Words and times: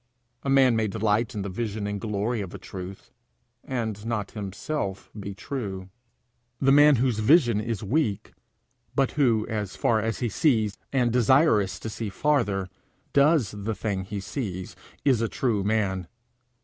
A 0.41 0.49
man 0.49 0.75
may 0.75 0.87
delight 0.87 1.35
in 1.35 1.43
the 1.43 1.47
vision 1.49 1.85
and 1.85 2.01
glory 2.01 2.41
of 2.41 2.55
a 2.55 2.57
truth, 2.57 3.11
and 3.63 4.03
not 4.03 4.31
himself 4.31 5.11
be 5.19 5.35
true. 5.35 5.89
The 6.59 6.71
man 6.71 6.95
whose 6.95 7.19
vision 7.19 7.59
is 7.61 7.83
weak, 7.83 8.33
but 8.95 9.11
who, 9.11 9.45
as 9.47 9.75
far 9.75 10.01
as 10.01 10.17
he 10.17 10.27
sees, 10.27 10.75
and 10.91 11.13
desirous 11.13 11.79
to 11.81 11.87
see 11.91 12.09
farther, 12.09 12.67
does 13.13 13.51
the 13.55 13.75
thing 13.75 14.03
he 14.05 14.19
sees, 14.19 14.75
is 15.05 15.21
a 15.21 15.29
true 15.29 15.63
man. 15.63 16.07